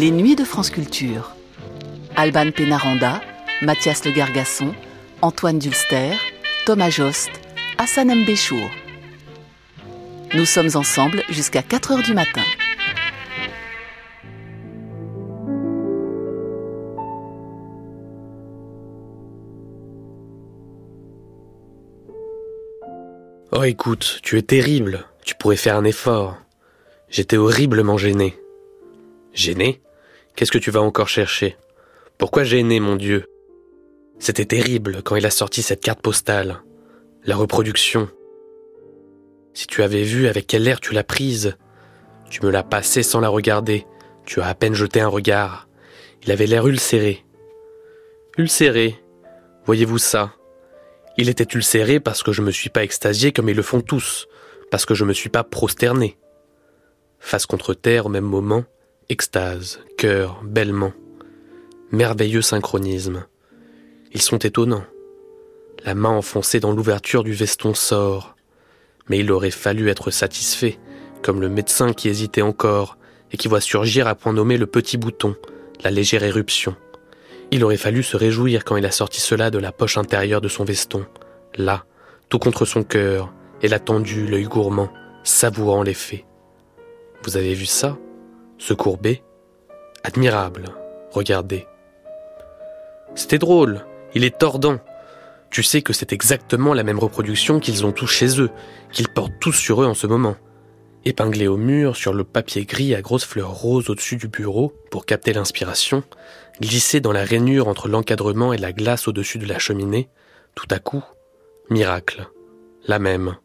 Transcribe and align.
Les 0.00 0.12
Nuits 0.12 0.36
de 0.36 0.44
France 0.44 0.70
Culture. 0.70 1.34
Alban 2.14 2.52
Pénaranda, 2.52 3.20
Mathias 3.62 4.04
Le 4.04 4.12
Gargasson, 4.12 4.72
Antoine 5.22 5.58
Dulster, 5.58 6.12
Thomas 6.66 6.90
Jost, 6.90 7.30
Hassan 7.78 8.14
Mbéchour. 8.14 8.70
Nous 10.34 10.44
sommes 10.44 10.70
ensemble 10.76 11.24
jusqu'à 11.28 11.62
4 11.62 11.90
heures 11.90 12.02
du 12.04 12.14
matin. 12.14 12.44
Oh 23.50 23.64
écoute, 23.64 24.20
tu 24.22 24.38
es 24.38 24.42
terrible, 24.42 25.06
tu 25.24 25.34
pourrais 25.34 25.56
faire 25.56 25.74
un 25.74 25.82
effort. 25.82 26.36
J'étais 27.08 27.36
horriblement 27.36 27.98
gêné. 27.98 28.38
Gêné? 29.34 29.80
Qu'est-ce 30.38 30.52
que 30.52 30.58
tu 30.58 30.70
vas 30.70 30.82
encore 30.82 31.08
chercher? 31.08 31.56
Pourquoi 32.16 32.44
gêné, 32.44 32.78
mon 32.78 32.94
Dieu? 32.94 33.24
C'était 34.20 34.44
terrible 34.44 35.02
quand 35.02 35.16
il 35.16 35.26
a 35.26 35.32
sorti 35.32 35.62
cette 35.62 35.80
carte 35.80 36.00
postale. 36.00 36.62
La 37.24 37.34
reproduction. 37.34 38.08
Si 39.52 39.66
tu 39.66 39.82
avais 39.82 40.04
vu 40.04 40.28
avec 40.28 40.46
quel 40.46 40.68
air 40.68 40.78
tu 40.78 40.94
l'as 40.94 41.02
prise, 41.02 41.56
tu 42.30 42.46
me 42.46 42.52
l'as 42.52 42.62
passée 42.62 43.02
sans 43.02 43.18
la 43.18 43.28
regarder, 43.28 43.84
tu 44.26 44.40
as 44.40 44.46
à 44.46 44.54
peine 44.54 44.74
jeté 44.74 45.00
un 45.00 45.08
regard. 45.08 45.68
Il 46.22 46.30
avait 46.30 46.46
l'air 46.46 46.68
ulcéré. 46.68 47.24
Ulcéré 48.36 48.94
Voyez-vous 49.64 49.98
ça? 49.98 50.34
Il 51.16 51.28
était 51.28 51.52
ulcéré 51.52 51.98
parce 51.98 52.22
que 52.22 52.30
je 52.30 52.42
me 52.42 52.52
suis 52.52 52.70
pas 52.70 52.84
extasié 52.84 53.32
comme 53.32 53.48
ils 53.48 53.56
le 53.56 53.62
font 53.62 53.80
tous, 53.80 54.28
parce 54.70 54.86
que 54.86 54.94
je 54.94 55.04
me 55.04 55.14
suis 55.14 55.30
pas 55.30 55.42
prosterné. 55.42 56.16
Face 57.18 57.46
contre 57.46 57.74
terre 57.74 58.06
au 58.06 58.08
même 58.08 58.22
moment, 58.22 58.62
extase, 59.08 59.80
cœur, 59.98 60.40
bêlement. 60.44 60.92
Merveilleux 61.90 62.40
synchronisme. 62.40 63.26
Ils 64.12 64.22
sont 64.22 64.38
étonnants. 64.38 64.84
La 65.84 65.96
main 65.96 66.10
enfoncée 66.10 66.60
dans 66.60 66.70
l'ouverture 66.70 67.24
du 67.24 67.32
veston 67.32 67.74
sort. 67.74 68.36
Mais 69.08 69.18
il 69.18 69.32
aurait 69.32 69.50
fallu 69.50 69.88
être 69.88 70.12
satisfait, 70.12 70.78
comme 71.20 71.40
le 71.40 71.48
médecin 71.48 71.92
qui 71.92 72.08
hésitait 72.08 72.42
encore, 72.42 72.96
et 73.32 73.36
qui 73.36 73.48
voit 73.48 73.60
surgir 73.60 74.06
à 74.06 74.14
point 74.14 74.32
nommé 74.32 74.56
le 74.56 74.68
petit 74.68 74.98
bouton, 74.98 75.34
la 75.82 75.90
légère 75.90 76.22
éruption. 76.22 76.76
Il 77.50 77.64
aurait 77.64 77.76
fallu 77.76 78.04
se 78.04 78.16
réjouir 78.16 78.64
quand 78.64 78.76
il 78.76 78.86
a 78.86 78.92
sorti 78.92 79.20
cela 79.20 79.50
de 79.50 79.58
la 79.58 79.72
poche 79.72 79.98
intérieure 79.98 80.40
de 80.40 80.48
son 80.48 80.64
veston, 80.64 81.06
là, 81.56 81.86
tout 82.28 82.38
contre 82.38 82.66
son 82.66 82.84
cœur, 82.84 83.32
et 83.62 83.68
l'a 83.68 83.80
tendu, 83.80 84.28
l'œil 84.28 84.44
gourmand, 84.44 84.92
savourant 85.24 85.82
l'effet. 85.82 86.24
Vous 87.24 87.36
avez 87.36 87.54
vu 87.54 87.66
ça? 87.66 87.98
Se 88.58 88.74
courber 88.74 89.22
Admirable. 90.04 90.66
Regardez. 91.12 91.66
C'était 93.14 93.38
drôle. 93.38 93.84
Il 94.14 94.24
est 94.24 94.38
tordant. 94.38 94.78
Tu 95.50 95.62
sais 95.62 95.82
que 95.82 95.92
c'est 95.92 96.12
exactement 96.12 96.74
la 96.74 96.84
même 96.84 96.98
reproduction 96.98 97.58
qu'ils 97.60 97.86
ont 97.86 97.92
tous 97.92 98.06
chez 98.06 98.40
eux, 98.40 98.50
qu'ils 98.92 99.08
portent 99.08 99.38
tous 99.40 99.52
sur 99.52 99.82
eux 99.82 99.86
en 99.86 99.94
ce 99.94 100.06
moment. 100.06 100.36
Épinglé 101.04 101.46
au 101.46 101.56
mur, 101.56 101.96
sur 101.96 102.12
le 102.12 102.24
papier 102.24 102.64
gris 102.64 102.94
à 102.94 103.00
grosses 103.00 103.24
fleurs 103.24 103.52
roses 103.52 103.88
au-dessus 103.88 104.16
du 104.16 104.28
bureau, 104.28 104.74
pour 104.90 105.06
capter 105.06 105.32
l'inspiration, 105.32 106.02
glissé 106.60 107.00
dans 107.00 107.12
la 107.12 107.24
rainure 107.24 107.68
entre 107.68 107.88
l'encadrement 107.88 108.52
et 108.52 108.58
la 108.58 108.72
glace 108.72 109.08
au-dessus 109.08 109.38
de 109.38 109.46
la 109.46 109.58
cheminée, 109.58 110.10
tout 110.54 110.66
à 110.70 110.78
coup, 110.78 111.04
miracle. 111.70 112.28
La 112.86 112.98
même. 112.98 113.36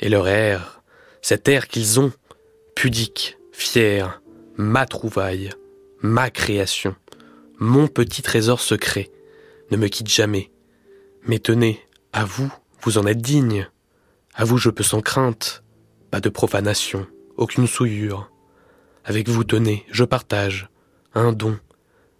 Et 0.00 0.08
leur 0.08 0.26
air, 0.26 0.82
cet 1.22 1.48
air 1.48 1.68
qu'ils 1.68 2.00
ont, 2.00 2.12
pudique, 2.74 3.38
fier, 3.52 4.20
ma 4.56 4.86
trouvaille, 4.86 5.50
ma 6.00 6.30
création, 6.30 6.94
mon 7.58 7.88
petit 7.88 8.22
trésor 8.22 8.60
secret, 8.60 9.10
ne 9.70 9.76
me 9.76 9.88
quitte 9.88 10.08
jamais. 10.08 10.50
Mais 11.26 11.38
tenez, 11.38 11.80
à 12.12 12.24
vous, 12.24 12.52
vous 12.82 12.98
en 12.98 13.06
êtes 13.06 13.22
digne. 13.22 13.68
À 14.34 14.44
vous 14.44 14.58
je 14.58 14.70
peux 14.70 14.84
sans 14.84 15.00
crainte. 15.00 15.62
Pas 16.10 16.20
de 16.20 16.28
profanation, 16.28 17.06
aucune 17.36 17.66
souillure. 17.66 18.30
Avec 19.04 19.28
vous 19.28 19.44
tenez, 19.44 19.84
je 19.90 20.04
partage, 20.04 20.68
un 21.14 21.32
don, 21.32 21.58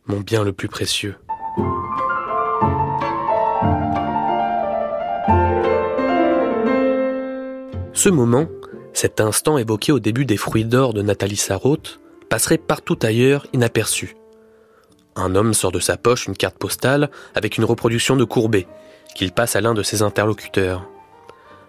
mon 0.06 0.21
bien 0.21 0.43
le 0.45 0.53
plus 0.53 0.69
précieux. 0.69 1.16
Ce 7.93 8.09
moment, 8.09 8.49
cet 8.93 9.21
instant 9.21 9.56
évoqué 9.56 9.93
au 9.93 10.01
début 10.01 10.27
des 10.27 10.37
fruits 10.37 10.65
d'or 10.65 10.93
de 10.93 11.03
Nathalie 11.03 11.37
Sarraute 11.37 12.01
passerait 12.34 12.59
partout 12.59 12.99
ailleurs 13.05 13.47
inaperçu. 13.53 14.17
Un 15.15 15.37
homme 15.37 15.55
sort 15.55 15.71
de 15.71 15.78
sa 15.78 15.97
poche 15.97 16.27
une 16.27 16.37
carte 16.37 16.59
postale 16.59 17.09
avec 17.37 17.59
une 17.59 17.65
reproduction 17.65 18.17
de 18.17 18.25
Courbet, 18.25 18.67
qu'il 19.15 19.31
passe 19.31 19.55
à 19.55 19.61
l'un 19.61 19.72
de 19.72 19.84
ses 19.84 20.03
interlocuteurs. 20.03 20.84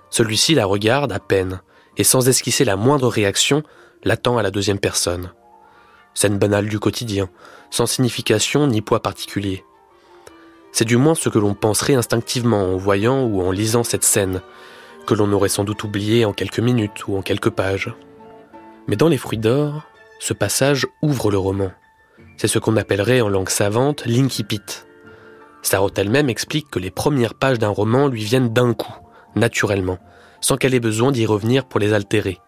Celui-ci 0.09 0.55
la 0.55 0.65
regarde 0.65 1.11
à 1.11 1.19
peine, 1.19 1.61
et 1.97 2.03
sans 2.03 2.27
esquisser 2.29 2.65
la 2.65 2.77
moindre 2.77 3.09
réaction, 3.09 3.61
l'attend 4.03 4.39
à 4.39 4.41
la 4.41 4.49
deuxième 4.49 4.79
personne. 4.79 5.33
Scène 6.15 6.39
banale 6.39 6.67
du 6.67 6.79
quotidien, 6.79 7.29
sans 7.69 7.85
signification 7.85 8.65
ni 8.65 8.81
poids 8.81 9.03
particulier. 9.03 9.63
C'est 10.71 10.83
du 10.83 10.97
moins 10.97 11.13
ce 11.13 11.29
que 11.29 11.37
l'on 11.37 11.53
penserait 11.53 11.93
instinctivement 11.93 12.73
en 12.73 12.77
voyant 12.77 13.23
ou 13.23 13.43
en 13.43 13.51
lisant 13.51 13.83
cette 13.83 14.03
scène, 14.03 14.41
que 15.05 15.13
l'on 15.13 15.31
aurait 15.31 15.47
sans 15.47 15.63
doute 15.63 15.83
oublié 15.83 16.25
en 16.25 16.33
quelques 16.33 16.57
minutes 16.59 17.07
ou 17.07 17.15
en 17.17 17.21
quelques 17.21 17.51
pages. 17.51 17.93
Mais 18.87 18.95
dans 18.95 19.09
Les 19.09 19.19
Fruits 19.19 19.37
d'Or, 19.37 19.83
ce 20.19 20.33
passage 20.33 20.87
ouvre 21.01 21.31
le 21.31 21.37
roman. 21.37 21.71
C'est 22.37 22.47
ce 22.47 22.59
qu'on 22.59 22.77
appellerait 22.77 23.21
en 23.21 23.29
langue 23.29 23.49
savante 23.49 24.05
l'incipit. 24.05 24.61
Sarot 25.61 25.91
elle-même 25.95 26.29
explique 26.29 26.69
que 26.69 26.79
les 26.79 26.91
premières 26.91 27.33
pages 27.33 27.59
d'un 27.59 27.69
roman 27.69 28.07
lui 28.07 28.23
viennent 28.23 28.53
d'un 28.53 28.73
coup, 28.73 28.93
naturellement, 29.35 29.99
sans 30.41 30.57
qu'elle 30.57 30.73
ait 30.73 30.79
besoin 30.79 31.11
d'y 31.11 31.25
revenir 31.25 31.65
pour 31.65 31.79
les 31.79 31.93
altérer. 31.93 32.39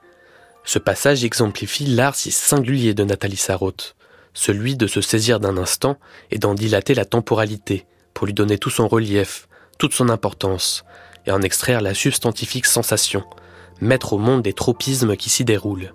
Ce 0.63 0.79
passage 0.79 1.23
exemplifie 1.23 1.85
l'art 1.85 2.15
si 2.15 2.31
singulier 2.31 2.93
de 2.93 3.03
Nathalie 3.03 3.37
Sarraute, 3.37 3.95
celui 4.33 4.75
de 4.75 4.85
se 4.85 5.01
saisir 5.01 5.39
d'un 5.39 5.57
instant 5.57 5.97
et 6.29 6.37
d'en 6.37 6.53
dilater 6.53 6.93
la 6.93 7.05
temporalité, 7.05 7.87
pour 8.13 8.27
lui 8.27 8.33
donner 8.33 8.57
tout 8.57 8.69
son 8.69 8.87
relief, 8.87 9.47
toute 9.79 9.93
son 9.93 10.09
importance, 10.09 10.83
et 11.25 11.31
en 11.31 11.41
extraire 11.41 11.81
la 11.81 11.93
substantifique 11.93 12.65
sensation, 12.65 13.23
mettre 13.81 14.13
au 14.13 14.17
monde 14.17 14.41
des 14.41 14.53
tropismes 14.53 15.15
qui 15.15 15.29
s'y 15.29 15.43
déroulent. 15.43 15.93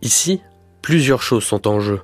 Ici, 0.00 0.40
plusieurs 0.88 1.20
choses 1.20 1.44
sont 1.44 1.68
en 1.68 1.80
jeu. 1.80 2.00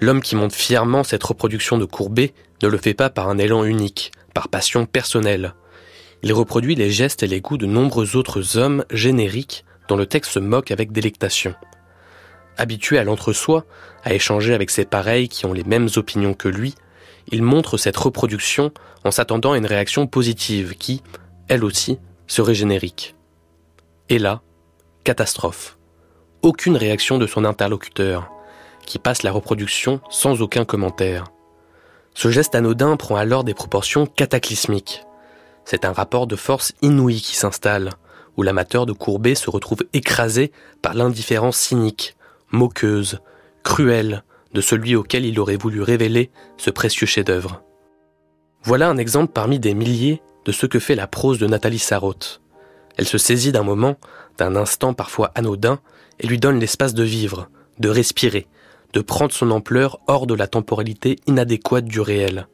L'homme 0.00 0.22
qui 0.22 0.36
monte 0.36 0.52
fièrement 0.52 1.02
cette 1.02 1.24
reproduction 1.24 1.78
de 1.78 1.84
Courbet 1.84 2.32
ne 2.62 2.68
le 2.68 2.78
fait 2.78 2.94
pas 2.94 3.10
par 3.10 3.28
un 3.28 3.38
élan 3.38 3.64
unique, 3.64 4.12
par 4.34 4.48
passion 4.48 4.86
personnelle. 4.86 5.54
Il 6.22 6.32
reproduit 6.32 6.76
les 6.76 6.92
gestes 6.92 7.24
et 7.24 7.26
les 7.26 7.40
goûts 7.40 7.56
de 7.56 7.66
nombreux 7.66 8.14
autres 8.14 8.56
hommes 8.56 8.84
génériques 8.92 9.64
dont 9.88 9.96
le 9.96 10.06
texte 10.06 10.30
se 10.30 10.38
moque 10.38 10.70
avec 10.70 10.92
délectation. 10.92 11.56
Habitué 12.56 12.98
à 12.98 13.02
l'entre-soi, 13.02 13.64
à 14.04 14.14
échanger 14.14 14.54
avec 14.54 14.70
ses 14.70 14.84
pareils 14.84 15.28
qui 15.28 15.44
ont 15.44 15.52
les 15.52 15.64
mêmes 15.64 15.88
opinions 15.96 16.34
que 16.34 16.46
lui, 16.48 16.76
il 17.32 17.42
montre 17.42 17.78
cette 17.78 17.96
reproduction 17.96 18.70
en 19.02 19.10
s'attendant 19.10 19.54
à 19.54 19.58
une 19.58 19.66
réaction 19.66 20.06
positive 20.06 20.76
qui, 20.76 21.02
elle 21.48 21.64
aussi, 21.64 21.98
serait 22.28 22.54
générique. 22.54 23.16
Et 24.08 24.20
là, 24.20 24.40
catastrophe. 25.02 25.78
Aucune 26.44 26.76
réaction 26.76 27.16
de 27.16 27.26
son 27.26 27.46
interlocuteur, 27.46 28.30
qui 28.84 28.98
passe 28.98 29.22
la 29.22 29.32
reproduction 29.32 30.02
sans 30.10 30.42
aucun 30.42 30.66
commentaire. 30.66 31.24
Ce 32.12 32.30
geste 32.30 32.54
anodin 32.54 32.98
prend 32.98 33.16
alors 33.16 33.44
des 33.44 33.54
proportions 33.54 34.04
cataclysmiques. 34.04 35.06
C'est 35.64 35.86
un 35.86 35.94
rapport 35.94 36.26
de 36.26 36.36
force 36.36 36.74
inouï 36.82 37.22
qui 37.22 37.34
s'installe, 37.34 37.92
où 38.36 38.42
l'amateur 38.42 38.84
de 38.84 38.92
Courbet 38.92 39.34
se 39.34 39.48
retrouve 39.48 39.84
écrasé 39.94 40.52
par 40.82 40.92
l'indifférence 40.92 41.56
cynique, 41.56 42.14
moqueuse, 42.50 43.20
cruelle 43.62 44.22
de 44.52 44.60
celui 44.60 44.96
auquel 44.96 45.24
il 45.24 45.40
aurait 45.40 45.56
voulu 45.56 45.80
révéler 45.80 46.30
ce 46.58 46.68
précieux 46.68 47.06
chef-d'œuvre. 47.06 47.62
Voilà 48.64 48.90
un 48.90 48.98
exemple 48.98 49.32
parmi 49.32 49.58
des 49.58 49.72
milliers 49.72 50.20
de 50.44 50.52
ce 50.52 50.66
que 50.66 50.78
fait 50.78 50.94
la 50.94 51.06
prose 51.06 51.38
de 51.38 51.46
Nathalie 51.46 51.78
Sarraute. 51.78 52.42
Elle 52.98 53.08
se 53.08 53.16
saisit 53.16 53.50
d'un 53.50 53.62
moment, 53.62 53.96
d'un 54.36 54.56
instant 54.56 54.92
parfois 54.92 55.32
anodin, 55.34 55.80
et 56.20 56.26
lui 56.26 56.38
donne 56.38 56.58
l'espace 56.58 56.94
de 56.94 57.02
vivre, 57.02 57.48
de 57.78 57.88
respirer, 57.88 58.46
de 58.92 59.00
prendre 59.00 59.32
son 59.32 59.50
ampleur 59.50 59.98
hors 60.06 60.26
de 60.26 60.34
la 60.34 60.46
temporalité 60.46 61.16
inadéquate 61.26 61.84
du 61.84 62.00
réel. 62.00 62.46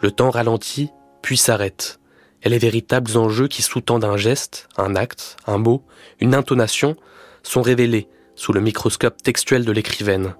Le 0.00 0.10
temps 0.10 0.30
ralentit, 0.30 0.90
puis 1.22 1.36
s'arrête, 1.36 1.98
et 2.42 2.48
les 2.48 2.58
véritables 2.58 3.16
enjeux 3.16 3.48
qui 3.48 3.62
sous-tendent 3.62 4.04
un 4.04 4.16
geste, 4.16 4.68
un 4.76 4.94
acte, 4.94 5.36
un 5.46 5.58
mot, 5.58 5.82
une 6.20 6.34
intonation, 6.34 6.96
sont 7.42 7.62
révélés 7.62 8.08
sous 8.36 8.52
le 8.52 8.60
microscope 8.60 9.22
textuel 9.22 9.64
de 9.64 9.72
l'écrivaine. 9.72 10.34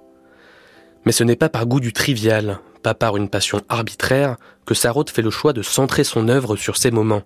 Mais 1.05 1.11
ce 1.11 1.23
n'est 1.23 1.35
pas 1.35 1.49
par 1.49 1.65
goût 1.65 1.79
du 1.79 1.91
trivial, 1.91 2.59
pas 2.83 2.93
par 2.93 3.17
une 3.17 3.29
passion 3.29 3.61
arbitraire, 3.67 4.37
que 4.65 4.73
Sarraute 4.73 5.09
fait 5.09 5.21
le 5.21 5.31
choix 5.31 5.53
de 5.53 5.61
centrer 5.61 6.03
son 6.03 6.29
œuvre 6.29 6.55
sur 6.55 6.77
ces 6.77 6.91
moments. 6.91 7.23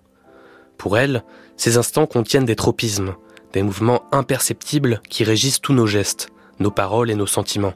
Pour 0.78 0.98
elle, 0.98 1.22
ces 1.56 1.76
instants 1.76 2.06
contiennent 2.06 2.44
des 2.44 2.56
tropismes, 2.56 3.14
des 3.54 3.62
mouvements 3.62 4.02
imperceptibles 4.10 5.00
qui 5.08 5.22
régissent 5.22 5.60
tous 5.60 5.72
nos 5.72 5.86
gestes, 5.86 6.28
nos 6.58 6.72
paroles 6.72 7.10
et 7.10 7.14
nos 7.14 7.26
sentiments. 7.26 7.74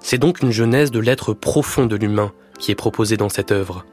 C'est 0.00 0.18
donc 0.18 0.40
une 0.40 0.50
genèse 0.50 0.90
de 0.90 0.98
l'être 0.98 1.34
profond 1.34 1.84
de 1.84 1.94
l'humain 1.94 2.32
qui 2.58 2.70
est 2.70 2.76
proposée 2.76 3.18
dans 3.18 3.28
cette 3.28 3.52
œuvre. 3.52 3.84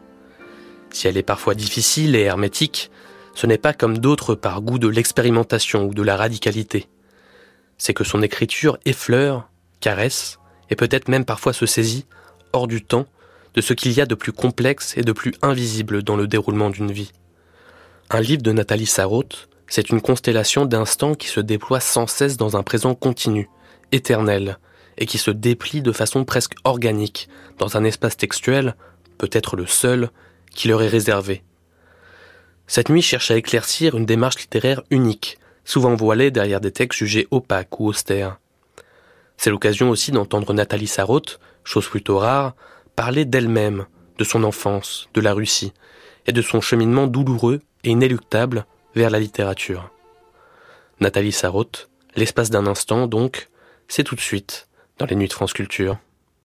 Si 0.92 1.08
elle 1.08 1.18
est 1.18 1.24
parfois 1.24 1.54
difficile 1.54 2.16
et 2.16 2.22
hermétique, 2.22 2.92
ce 3.36 3.46
n'est 3.46 3.58
pas 3.58 3.74
comme 3.74 3.98
d'autres 3.98 4.36
par 4.36 4.62
goût 4.62 4.80
de 4.80 4.88
l'expérimentation 4.88 5.86
ou 5.86 5.94
de 5.94 6.02
la 6.02 6.16
radicalité. 6.16 6.88
C'est 7.78 7.94
que 7.94 8.06
son 8.06 8.22
écriture 8.22 8.80
effleure, 8.86 9.50
caresse, 9.82 10.40
et 10.70 10.76
peut-être 10.76 11.10
même 11.10 11.26
parfois 11.26 11.54
se 11.54 11.66
saisit, 11.66 12.06
hors 12.54 12.68
du 12.68 12.84
temps, 12.84 13.06
de 13.54 13.62
ce 13.62 13.74
qu'il 13.74 13.92
y 13.92 14.02
a 14.02 14.06
de 14.06 14.16
plus 14.16 14.32
complexe 14.32 14.96
et 14.98 15.02
de 15.02 15.12
plus 15.12 15.34
invisible 15.42 16.04
dans 16.04 16.16
le 16.16 16.28
déroulement 16.28 16.70
d'une 16.70 16.92
vie. 16.92 17.12
Un 18.10 18.22
livre 18.22 18.42
de 18.42 18.52
Nathalie 18.52 18.86
Sarraute, 18.86 19.50
c'est 19.70 19.90
une 19.90 20.02
constellation 20.02 20.66
d'instants 20.66 21.14
qui 21.14 21.28
se 21.28 21.40
déploient 21.40 21.80
sans 21.80 22.08
cesse 22.08 22.38
dans 22.38 22.58
un 22.58 22.64
présent 22.64 22.96
continu, 22.96 23.50
éternel, 23.92 24.58
et 24.98 25.06
qui 25.06 25.18
se 25.18 25.32
déplie 25.32 25.82
de 25.82 25.92
façon 25.92 26.26
presque 26.26 26.56
organique 26.64 27.30
dans 27.58 27.78
un 27.78 27.84
espace 27.84 28.18
textuel, 28.18 28.76
peut-être 29.18 29.56
le 29.56 29.68
seul, 29.68 30.10
qui 30.54 30.68
leur 30.68 30.82
est 30.82 30.88
réservé. 30.88 31.44
Cette 32.68 32.90
nuit 32.90 33.02
cherche 33.02 33.32
à 33.32 33.38
éclaircir 33.38 33.96
une 33.96 34.06
démarche 34.06 34.40
littéraire 34.40 34.82
unique, 34.90 35.38
souvent 35.64 35.96
voilée 35.96 36.32
derrière 36.32 36.62
des 36.62 36.72
textes 36.72 37.00
jugés 37.00 37.28
opaques 37.32 37.80
ou 37.80 37.88
austères. 37.88 38.40
C'est 39.38 39.52
l'occasion 39.52 39.90
aussi 39.90 40.12
d'entendre 40.12 40.54
Nathalie 40.54 40.88
Sarraute, 40.88 41.40
chose 41.64 41.88
plutôt 41.88 42.18
rare, 42.18 42.56
parler 42.96 43.24
d'elle-même, 43.24 43.86
de 44.18 44.24
son 44.24 44.44
enfance, 44.44 45.10
de 45.14 45.22
la 45.22 45.34
Russie, 45.34 45.74
et 46.28 46.32
de 46.32 46.42
son 46.42 46.60
cheminement 46.60 47.08
douloureux 47.08 47.62
et 47.84 47.92
inéluctable 47.92 48.66
vers 48.96 49.10
la 49.10 49.20
littérature. 49.20 49.90
Nathalie 51.00 51.32
Sarraute, 51.32 51.90
l'espace 52.16 52.50
d'un 52.50 52.68
instant 52.68 53.08
donc, 53.08 53.50
c'est 53.88 54.04
tout 54.04 54.16
de 54.16 54.22
suite 54.22 54.68
dans 54.98 55.06
les 55.06 55.16
nuits 55.16 55.28
de 55.28 55.34
France 55.34 55.54
Culture. 55.54 55.98